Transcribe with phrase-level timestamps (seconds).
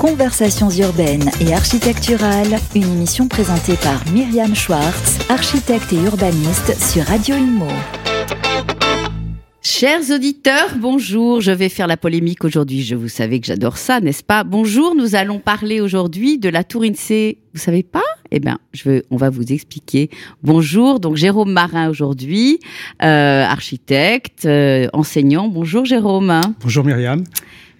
[0.00, 7.34] Conversations urbaines et architecturales, une émission présentée par Myriam Schwartz, architecte et urbaniste sur Radio
[7.34, 7.66] Inmo.
[9.60, 11.42] Chers auditeurs, bonjour.
[11.42, 12.82] Je vais faire la polémique aujourd'hui.
[12.82, 14.42] Je vous savez que j'adore ça, n'est-ce pas?
[14.42, 14.94] Bonjour.
[14.94, 17.36] Nous allons parler aujourd'hui de la Tour INSEE.
[17.52, 18.00] Vous savez pas?
[18.30, 20.08] Eh bien, je veux, on va vous expliquer.
[20.42, 20.98] Bonjour.
[21.00, 22.58] Donc Jérôme Marin aujourd'hui,
[23.02, 25.48] euh, architecte, euh, enseignant.
[25.48, 26.40] Bonjour Jérôme.
[26.62, 27.22] Bonjour Myriam.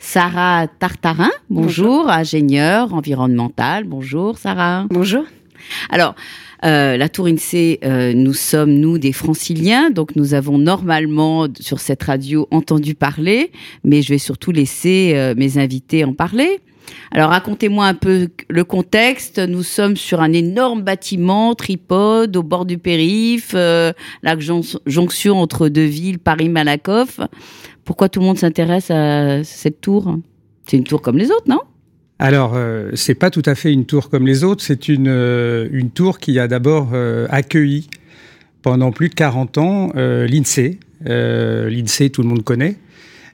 [0.00, 1.30] Sarah Tartarin.
[1.50, 3.84] Bonjour, ingénieure environnementale.
[3.84, 4.86] Bonjour Sarah.
[4.90, 5.24] Bonjour.
[5.90, 6.16] Alors.
[6.64, 11.80] Euh, la Tour INSEE, euh, nous sommes, nous, des franciliens, donc nous avons normalement sur
[11.80, 13.50] cette radio entendu parler,
[13.82, 16.60] mais je vais surtout laisser euh, mes invités en parler.
[17.12, 19.38] Alors racontez-moi un peu le contexte.
[19.38, 24.38] Nous sommes sur un énorme bâtiment tripode au bord du périph, la
[24.86, 27.20] jonction entre deux villes, Paris-Malakoff.
[27.84, 30.16] Pourquoi tout le monde s'intéresse à cette tour?
[30.66, 31.60] C'est une tour comme les autres, non?
[32.20, 34.62] Alors, euh, c'est pas tout à fait une tour comme les autres.
[34.62, 37.88] C'est une, euh, une tour qui a d'abord euh, accueilli
[38.60, 40.78] pendant plus de 40 ans euh, l'INSEE.
[41.06, 42.76] L'INSEE, tout le monde connaît.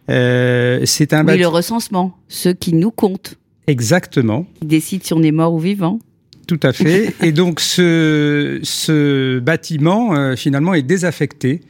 [0.09, 3.35] c'est un oui, le recensement, ceux qui nous comptent.
[3.67, 4.47] Exactement.
[4.61, 5.99] Qui décident si on est mort ou vivant.
[6.47, 7.13] Tout à fait.
[7.25, 11.61] Et donc, ce, ce bâtiment, finalement, est désaffecté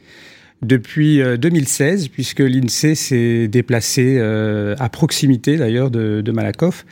[0.61, 6.85] depuis 2016, euh, puisque l'INSEE s'est déplacé euh, à proximité d'ailleurs de, de Malakoff.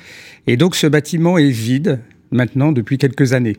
[0.47, 1.99] Et donc ce bâtiment est vide
[2.31, 3.57] maintenant depuis quelques années.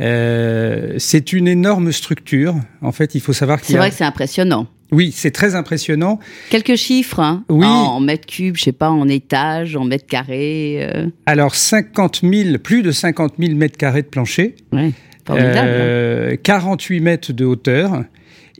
[0.00, 2.56] Euh, c'est une énorme structure.
[2.80, 4.66] En fait, il faut savoir qu'il C'est vrai que c'est impressionnant.
[4.90, 6.18] Oui, c'est très impressionnant.
[6.50, 7.64] Quelques chiffres, hein oui.
[7.64, 10.80] en, mètres cubes, je sais pas, en étage, en mètres carrés.
[10.82, 11.06] Euh...
[11.24, 14.54] Alors 50 000, plus de 50 000 mètres carrés de plancher.
[14.72, 14.92] Ouais,
[15.26, 15.68] formidable.
[15.70, 18.04] Euh, 48 mètres de hauteur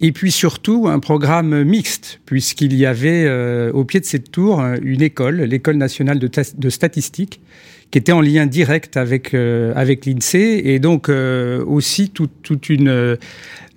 [0.02, 4.60] et puis surtout un programme mixte, puisqu'il y avait euh, au pied de cette tour
[4.82, 7.40] une école, l'école nationale de, statistique,
[7.92, 13.16] qui était en lien direct avec euh, avec l'INSEE, et donc euh, aussi toute, une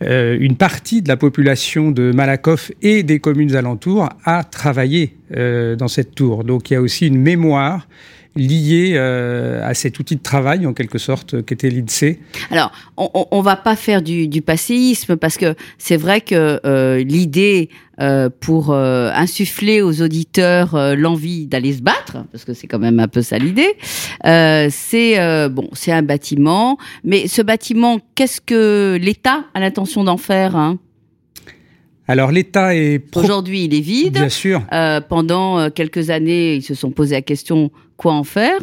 [0.01, 5.77] euh, une partie de la population de Malakoff et des communes alentours a travaillé euh,
[5.77, 6.43] dans cette tour.
[6.43, 7.87] Donc il y a aussi une mémoire
[8.35, 12.19] lié euh, à cet outil de travail en quelque sorte qu'était l'INSEE
[12.51, 17.03] Alors, on, on va pas faire du, du passéisme parce que c'est vrai que euh,
[17.03, 17.69] l'idée
[18.01, 22.79] euh, pour euh, insuffler aux auditeurs euh, l'envie d'aller se battre, parce que c'est quand
[22.79, 23.77] même un peu ça l'idée.
[24.21, 30.57] c'est bon, c'est un bâtiment, mais ce bâtiment, qu'est-ce que l'État a l'intention d'en faire
[30.57, 30.77] hein?
[32.07, 33.21] Alors l'État est pro...
[33.21, 34.13] aujourd'hui il est vide.
[34.13, 34.61] Bien sûr.
[34.71, 38.59] Euh, pendant quelques années, ils se sont posé la question quoi en faire?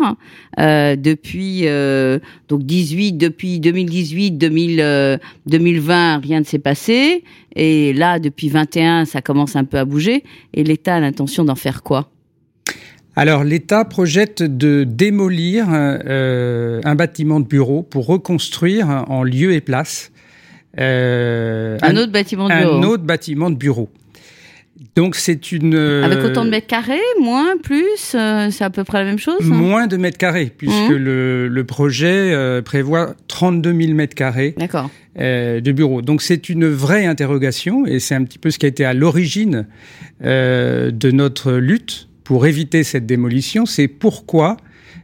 [0.58, 7.24] Euh, depuis euh, donc 18, depuis 2018, 2000, 2020, rien ne s'est passé.
[7.56, 10.24] Et là, depuis 21, ça commence un peu à bouger.
[10.54, 12.08] Et l'État a l'intention d'en faire quoi?
[13.14, 19.60] Alors l'État projette de démolir euh, un bâtiment de bureau pour reconstruire en lieu et
[19.60, 20.11] place
[20.78, 22.74] euh, un, un, autre bâtiment de bureau.
[22.74, 23.90] Un autre bâtiment de bureau.
[24.94, 25.74] Donc c'est une...
[25.74, 29.38] Avec autant de mètres carrés, moins, plus, euh, c'est à peu près la même chose
[29.40, 29.46] hein?
[29.46, 30.94] Moins de mètres carrés, puisque mmh.
[30.94, 34.54] le, le, projet euh, prévoit 32 000 mètres carrés
[35.18, 36.02] euh, de bureaux.
[36.02, 38.92] Donc c'est une vraie interrogation, et c'est un petit peu ce qui a été à
[38.92, 39.66] l'origine
[40.24, 44.56] euh, de notre lutte pour éviter cette démolition, c'est pourquoi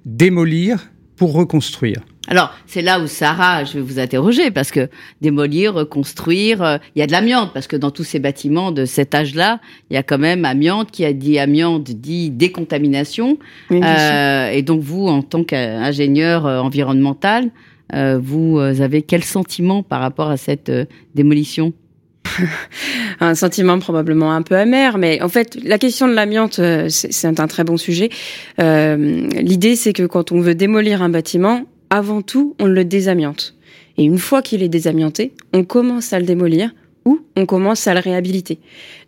[0.04, 2.02] démolir pour reconstruire.
[2.28, 4.88] Alors, c'est là où Sarah, je vais vous interroger, parce que
[5.20, 8.84] démolir, reconstruire, euh, il y a de l'amiante, parce que dans tous ces bâtiments de
[8.84, 13.38] cet âge-là, il y a quand même amiante, qui a dit amiante, dit décontamination.
[13.70, 17.50] Oui, euh, et donc, vous, en tant qu'ingénieur euh, environnemental,
[17.94, 20.84] euh, vous avez quel sentiment par rapport à cette euh,
[21.14, 21.72] démolition?
[23.20, 27.46] Un sentiment probablement un peu amer, mais en fait, la question de l'amiante, c'est un
[27.48, 28.10] très bon sujet.
[28.60, 33.54] Euh, L'idée, c'est que quand on veut démolir un bâtiment, avant tout, on le désamiante.
[33.96, 36.70] Et une fois qu'il est désamianté, on commence à le démolir
[37.04, 38.58] ou on commence à le réhabiliter.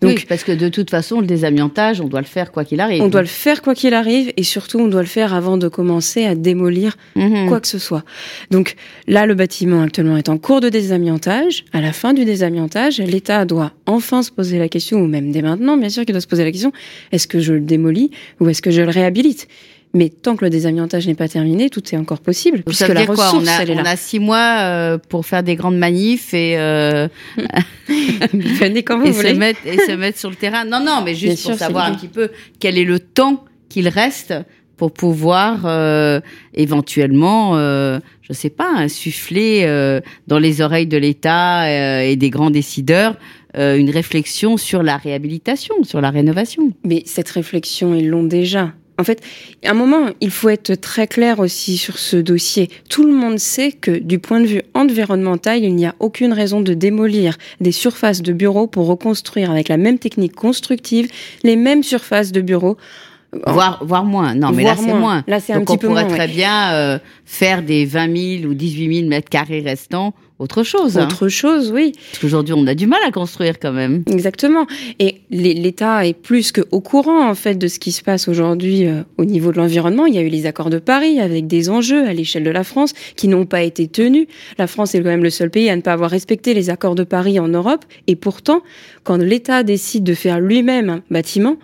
[0.01, 2.81] Donc, oui, parce que de toute façon, le désamiantage, on doit le faire quoi qu'il
[2.81, 3.03] arrive.
[3.03, 5.69] On doit le faire quoi qu'il arrive, et surtout, on doit le faire avant de
[5.69, 7.49] commencer à démolir mmh.
[7.49, 8.05] quoi que ce soit.
[8.51, 8.77] Donc
[9.07, 11.65] là, le bâtiment actuellement est en cours de désamiantage.
[11.73, 15.43] À la fin du désamiantage, l'État doit enfin se poser la question, ou même dès
[15.43, 16.73] maintenant, bien sûr, qu'il doit se poser la question
[17.13, 18.11] est-ce que je le démolis
[18.41, 19.47] ou est-ce que je le réhabilite?
[19.93, 22.63] Mais tant que le désamiantage n'est pas terminé, tout est encore possible.
[22.65, 23.41] Puisque la ressource, quoi?
[23.41, 23.83] On a, elle est là.
[23.83, 27.09] On a six mois euh, pour faire des grandes manifs et euh...
[27.89, 30.65] venez quand vous et voulez se mettre et se mettre sur le terrain.
[30.65, 33.45] Non, non, mais juste Bien pour sûr, savoir un petit peu quel est le temps
[33.69, 34.35] qu'il reste
[34.81, 36.23] pour pouvoir euh,
[36.55, 41.71] éventuellement, euh, je sais pas, insuffler euh, dans les oreilles de l'État
[42.03, 43.15] et des grands décideurs
[43.55, 46.73] une réflexion sur la réhabilitation, sur la rénovation.
[46.85, 49.23] Mais cette réflexion, ils l'ont déjà En fait,
[49.65, 52.69] à un moment, il faut être très clair aussi sur ce dossier.
[52.89, 56.61] Tout le monde sait que du point de vue environnemental, il n'y a aucune raison
[56.61, 61.09] de démolir des surfaces de bureaux pour reconstruire avec la même technique constructive
[61.43, 62.77] les mêmes surfaces de bureaux
[63.47, 64.35] Voire, voire moins.
[64.35, 65.23] Non, mais là, c'est moins.
[65.29, 66.35] Là, c'est un petit on peu pourrait moins, très ouais.
[66.35, 70.99] bien euh, faire des 20 000 ou 18 000 mètres carrés restants autre chose.
[70.99, 71.05] hein.
[71.05, 71.93] Autre chose, oui.
[71.93, 74.03] Parce qu'aujourd'hui, on a du mal à construire quand même.
[74.11, 74.67] Exactement.
[74.99, 79.03] Et l'État est plus qu'au courant, en fait, de ce qui se passe aujourd'hui euh,
[79.19, 80.07] au niveau de l'environnement.
[80.07, 82.65] Il y a eu les accords de Paris avec des enjeux à l'échelle de la
[82.65, 84.27] France qui n'ont pas été tenus.
[84.59, 86.95] La France est quand même le seul pays à ne pas avoir respecté les accords
[86.95, 87.85] de Paris en Europe.
[88.07, 88.63] Et pourtant,
[89.05, 91.57] quand l'État décide de faire lui-même un bâtiment,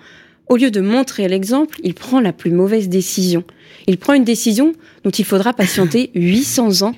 [0.48, 3.42] au lieu de montrer l'exemple, il prend la plus mauvaise décision.
[3.88, 6.94] Il prend une décision dont il faudra patienter 800 ans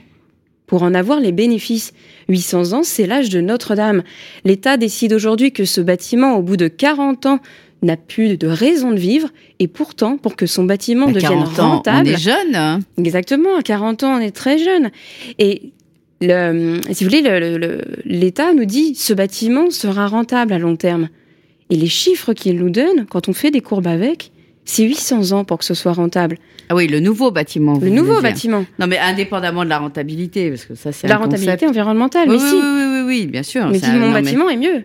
[0.68, 1.92] pour en avoir les bénéfices.
[2.28, 4.04] 800 ans, c'est l'âge de Notre-Dame.
[4.44, 7.40] L'État décide aujourd'hui que ce bâtiment, au bout de 40 ans,
[7.82, 9.28] n'a plus de raison de vivre,
[9.60, 12.54] et pourtant, pour que son bâtiment À devienne 40 ans, rentable, on est jeune.
[12.54, 12.80] hein.
[12.98, 14.90] exactement, à 40 ans, on est très jeune.
[15.38, 15.72] Et
[16.20, 20.58] le, si vous voulez, le- le- le- l'État nous dit ce bâtiment sera rentable à
[20.58, 21.08] long terme.
[21.70, 24.32] Et les chiffres qu'il nous donne, quand on fait des courbes avec,
[24.70, 26.36] c'est 800 ans pour que ce soit rentable.
[26.68, 27.72] Ah oui, le nouveau bâtiment.
[27.74, 31.14] vous Le nouveau bâtiment, Non, mais indépendamment de la rentabilité, parce que ça, c'est la
[31.14, 31.70] un rentabilité concept.
[31.70, 32.56] environnementale, Oui, mais oui, si.
[32.56, 33.66] oui, oui, oui, bien sûr.
[33.70, 34.84] mais si mon non, mais- bâtiment est mieux,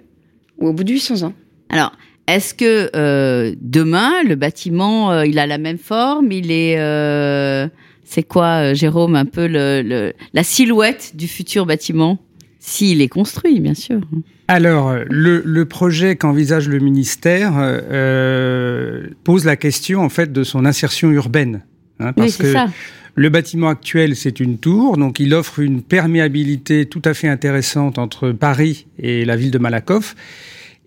[0.60, 1.34] ou au bout de 800 ans.
[1.70, 1.92] Alors,
[2.28, 6.32] est-ce que euh, demain, le bâtiment, euh, il a la même forme?
[6.32, 6.78] Il est.
[6.80, 7.68] euh,
[8.06, 12.20] c'est quoi, Jérôme, un peu le, le- la silhouette du futur bâtiment?
[12.66, 14.00] S'il est construit, bien sûr.
[14.48, 20.44] Alors, le, le projet qu'envisage le ministère euh, euh, pose la question en fait de
[20.46, 21.62] son insertion urbaine.
[22.00, 22.68] hein, Oui, parce c'est que ça.
[23.16, 28.00] le bâtiment actuel, c'est une tour, donc il offre une perméabilité tout à fait intéressante
[28.00, 30.16] entre Paris et la ville de Malakoff.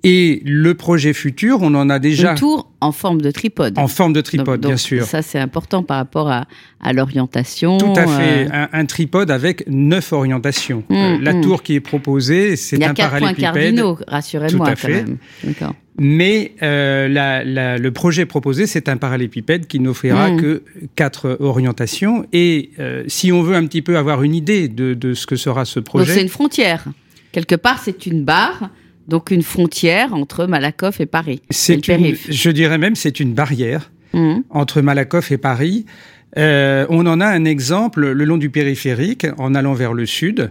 [0.04, 3.76] Et le projet futur, on en a déjà Une tour en forme de tripode.
[3.78, 5.04] en forme de tripode, donc, bien sûr.
[5.04, 6.46] Ça, c'est important par rapport à,
[6.80, 7.78] à l'orientation.
[7.78, 10.84] Tout à fait, euh, un, un tripode avec neuf orientations.
[10.88, 11.40] Mm, Euh, la mm.
[11.40, 13.74] tour qui est proposée, c'est il y a un quatre points parallélépipède.
[13.74, 15.02] cardinaux, rassurez-moi Tout à quand fait.
[15.04, 15.18] même.
[15.98, 20.40] Mais euh, la- la- le projet proposé, c'est un parallélépipède qui n'offrira Mm.
[20.40, 20.62] que
[20.94, 22.26] quatre orientations.
[22.34, 22.70] Et
[23.08, 25.80] si on veut un petit peu avoir une idée de, de ce que sera ce
[25.80, 26.84] Donc c'est projet, une frontière.
[27.32, 28.70] Quelque part, c'est une barre,
[29.08, 31.40] donc une frontière entre Malakoff et Paris.
[31.50, 34.44] c'est je dirais même, c'est une barrière Mhm.
[34.50, 35.84] entre Malakoff et Paris.
[36.38, 40.50] Euh, on en a un exemple le long du périphérique, en allant vers le sud.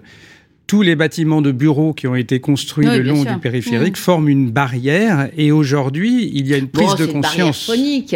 [0.67, 3.33] Tous les bâtiments de bureaux qui ont été construits Oui, le long sûr.
[3.33, 5.29] du périphérique forment une barrière.
[5.37, 7.65] Et aujourd'hui, il y a une prise Bon, de c'est une barrière conscience.
[7.67, 8.15] phonique.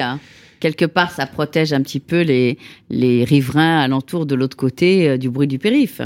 [0.60, 2.58] Quelque part, ça protège un petit peu les,
[2.90, 6.02] les riverains alentours de l'autre côté euh, du bruit du périph.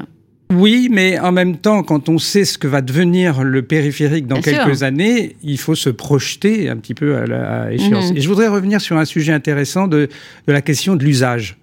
[0.51, 4.40] Oui, mais en même temps, quand on sait ce que va devenir le périphérique dans
[4.40, 4.86] Bien quelques sûr.
[4.86, 8.12] années, il faut se projeter un petit peu à, la, à échéance.
[8.12, 8.18] Mhm.
[8.18, 10.10] Et je voudrais revenir sur un sujet intéressant de,
[10.48, 11.57] de la question de l'usage.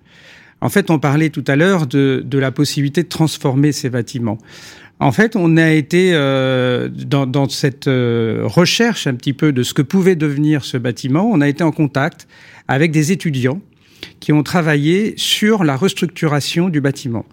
[0.61, 4.39] En fait, on parlait tout à l'heure de, de la possibilité de transformer ces bâtiments.
[4.99, 9.63] En fait, on a été euh, dans, dans cette euh, recherche un petit peu de
[9.63, 11.31] ce que pouvait devenir ce bâtiment.
[11.33, 12.29] On a été en contact
[12.69, 13.61] avec des étudiants
[14.21, 17.25] qui ont travaillé sur la restructuration du bâtiment.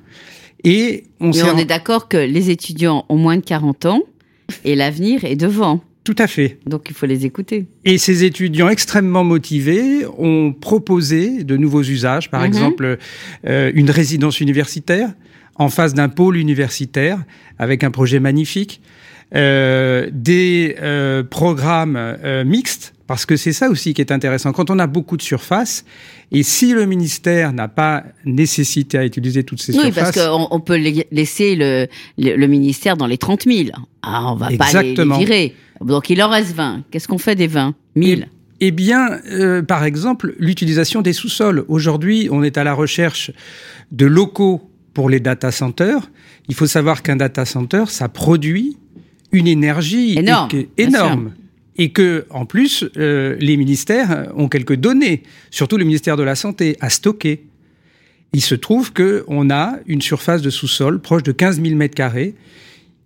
[0.63, 4.01] Et on Mais s'est on est d'accord que les étudiants ont moins de 40 ans
[4.65, 5.81] et l'avenir est devant.
[6.04, 6.57] Tout à fait.
[6.65, 7.65] Donc il faut les écouter.
[7.83, 12.48] Et ces étudiants extrêmement motivés ont proposé de nouveaux usages, par Mhm.
[12.48, 12.98] exemple
[13.46, 15.10] euh, une résidence universitaire
[15.55, 17.20] en face d'un pôle universitaire
[17.60, 18.79] avec un projet magnifique,
[19.36, 22.15] euh, des euh, programmes
[22.46, 24.52] mixtes, parce que c'est ça aussi qui est intéressant.
[24.52, 25.86] Quand on a beaucoup de surface,
[26.32, 30.48] et si le ministère n'a pas nécessité à utiliser toutes ces Oui, surfaces, parce qu'on
[30.52, 31.88] on peut la- laisser le,
[32.18, 33.70] le, le ministère dans les 30 000.
[34.02, 35.18] Ah, on va pas les, les Exactement.
[35.18, 35.56] virer.
[35.82, 36.84] Donc il en reste 20.
[36.92, 38.22] Qu'est-ce qu'on fait des 20 000
[38.60, 41.64] Eh bien, euh, par exemple, l'utilisation des sous-sols.
[41.70, 43.32] Aujourd'hui, on est à la recherche
[43.92, 46.10] de locaux pour les data centers.
[46.50, 48.78] Il faut savoir qu'un data center, ça produit
[49.32, 51.32] une énergie Énorme, et énorme.
[51.77, 56.36] Et que, en plus, euh, les ministères ont quelques données, surtout le ministère de la
[56.36, 57.43] Santé, à stocker.
[58.34, 62.36] Il se trouve qu'on a une surface de sous-sol proche de 15 000 mètres carrés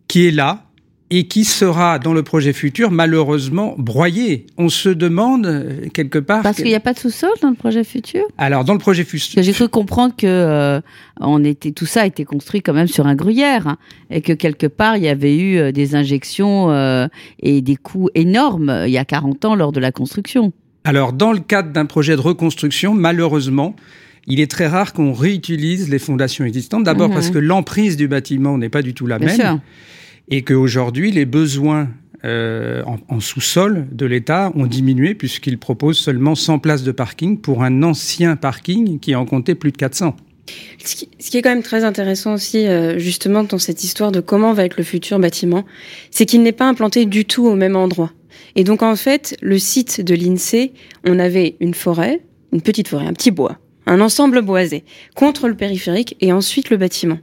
[0.08, 0.71] qui est là
[1.14, 4.48] et qui sera dans le projet futur malheureusement broyée.
[4.58, 6.42] On se demande euh, quelque part.
[6.42, 8.24] Parce qu'il n'y a pas de sous-sol dans le projet futur?
[8.38, 10.80] Alors dans le projet futur, j'ai cru comprendre que euh,
[11.20, 13.78] on était, tout ça a été construit quand même sur un gruyère hein,
[14.10, 17.08] et que quelque part il y avait eu euh, des injections euh,
[17.40, 20.54] et des coûts énormes il y a 40 ans lors de la construction.
[20.86, 23.76] alors dans le cadre d'un projet de reconstruction, malheureusement,
[24.28, 26.84] il est très rare qu'on réutilise les fondations existantes.
[26.84, 27.16] D'abord Mhm.
[27.16, 29.60] parce que l'emprise du bâtiment n'est pas du tout la Bien même sûr.
[30.30, 31.90] Et qu'aujourd'hui les besoins
[32.24, 37.64] euh, en, sous-sol de l'État ont diminué puisqu'ils proposent seulement 100 places de parking pour
[37.64, 40.16] un ancien parking qui en comptait plus de 400.
[40.84, 44.54] Ce qui, est quand même très intéressant aussi, euh, justement, dans cette histoire de comment
[44.54, 45.66] va être le futur bâtiment,
[46.10, 48.12] c'est qu'il n'est pas implanté du tout au même endroit.
[48.56, 50.74] Et donc, en fait, le site de l'INSEE,
[51.06, 54.84] on avait une forêt, une petite forêt, un petit bois, un ensemble boisé,
[55.16, 57.20] contre le périphérique et ensuite le bâtiment.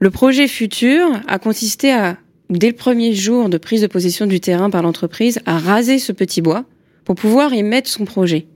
[0.00, 2.16] Le projet futur a consisté à,
[2.50, 6.12] dès le premier jour de prise de possession du terrain par l'entreprise, à raser ce
[6.12, 6.64] petit bois
[7.04, 8.46] pour pouvoir y mettre son projet.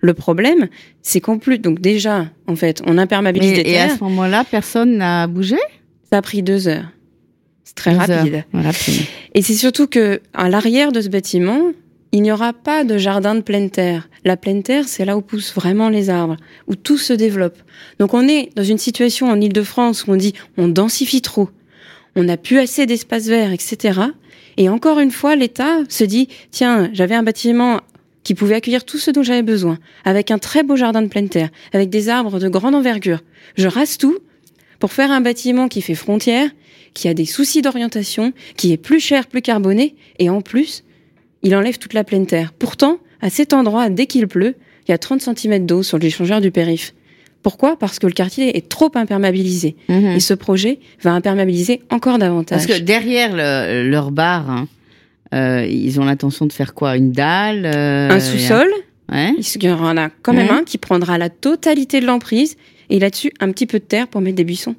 [0.00, 0.68] Le problème,
[1.00, 3.88] c'est qu'en plus, donc déjà, en fait, on imperméabilise des terres.
[3.88, 5.56] Et à ce moment-là, personne n'a bougé?
[6.10, 6.88] Ça a pris deux heures.
[7.64, 8.44] C'est très rapide.
[9.34, 11.72] Et c'est surtout que à l'arrière de ce bâtiment,
[12.12, 14.08] il n'y aura pas de jardin de pleine terre.
[14.24, 16.36] La pleine terre, c'est là où poussent vraiment les arbres,
[16.68, 17.58] où tout se développe.
[17.98, 21.48] Donc on est dans une situation en Ile-de-France où on dit on densifie trop,
[22.14, 24.00] on n'a plus assez d'espace vert, etc.
[24.58, 27.80] Et encore une fois, l'État se dit tiens, j'avais un bâtiment
[28.24, 31.30] qui pouvait accueillir tout ce dont j'avais besoin, avec un très beau jardin de pleine
[31.30, 33.22] terre, avec des arbres de grande envergure.
[33.56, 34.18] Je rase tout
[34.78, 36.50] pour faire un bâtiment qui fait frontière,
[36.92, 40.84] qui a des soucis d'orientation, qui est plus cher, plus carboné, et en plus,
[41.42, 42.52] il enlève toute la pleine terre.
[42.58, 44.54] Pourtant, à cet endroit, dès qu'il pleut,
[44.86, 46.94] il y a 30 cm d'eau sur l'échangeur du périph.
[47.42, 47.76] Pourquoi?
[47.76, 49.76] Parce que le quartier est trop imperméabilisé.
[49.88, 50.12] Mhm.
[50.12, 52.66] Et ce projet va imperméabiliser encore davantage.
[52.66, 54.68] Parce que derrière leur bar, hein,
[55.34, 56.96] euh, ils ont l'intention de faire quoi?
[56.96, 58.68] Une dalle euh, Un sous-sol
[59.10, 59.34] ouais.
[59.38, 62.56] Il y en a quand même un qui prendra la totalité de l'emprise
[62.90, 64.76] et là-dessus un petit peu de terre pour mettre des buissons.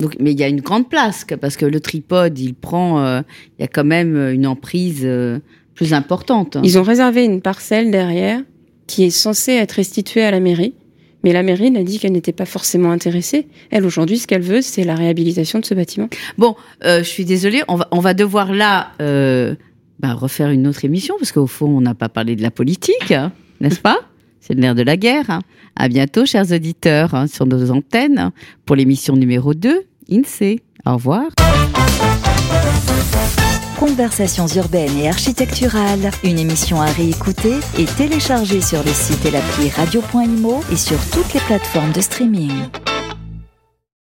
[0.00, 3.20] Donc, mais il y a une grande place parce que le tripode, il prend, euh,
[3.58, 5.40] il y a quand même une emprise euh,
[5.74, 6.56] plus importante.
[6.62, 8.40] Ils ont réservé une parcelle derrière
[8.86, 10.74] qui est censée être restituée à la mairie,
[11.24, 13.48] mais la mairie n'a dit qu'elle n'était pas forcément intéressée.
[13.70, 16.08] Elle aujourd'hui, ce qu'elle veut, c'est la réhabilitation de ce bâtiment.
[16.38, 18.92] Bon, euh, je suis désolée, on va, on va devoir là
[19.98, 23.10] bah, refaire une autre émission parce qu'au fond, on n'a pas parlé de la politique,
[23.10, 23.98] hein, n'est-ce pas?
[24.40, 25.28] C'est le nerf de la guerre.
[25.28, 25.40] Hein.
[25.74, 28.30] À bientôt, chers auditeurs, hein, sur nos antennes
[28.64, 30.60] pour l'émission numéro 2 INSEE.
[30.86, 31.26] Au revoir.
[33.78, 39.68] Conversations urbaines et architecturales, une émission à réécouter et télécharger sur le site et l'appli
[39.70, 42.52] radio.imo et sur toutes les plateformes de streaming.